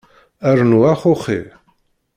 Rnu 0.57 0.79
axuxi. 0.91 1.41